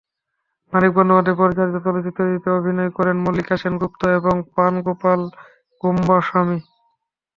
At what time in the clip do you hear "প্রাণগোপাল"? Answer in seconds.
4.53-5.19